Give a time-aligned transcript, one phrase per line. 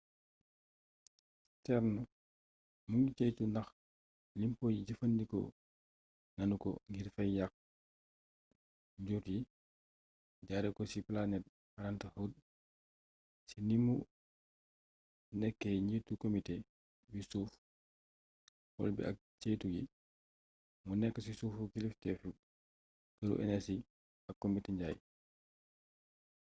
[1.57, 1.99] stearns
[2.89, 3.67] mu ngi ceytu ndax
[4.41, 5.47] limpo yi jëffandikoo
[6.35, 7.53] nanu ko ngir fay yàkk
[9.01, 9.39] njur yi
[10.47, 11.43] jaare ko ci planned
[11.75, 12.33] parenthood
[13.47, 13.95] ci ni mu
[15.39, 16.55] nekkee njiitu komite
[17.11, 17.51] bi suuf
[18.73, 19.83] xool bi ak ceytu gi
[20.85, 22.21] mu nekk ci suufu kilifteteef
[23.17, 23.75] këru enersi
[24.29, 24.97] ak komite njaay